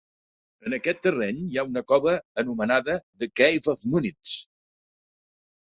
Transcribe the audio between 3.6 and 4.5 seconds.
of Munits".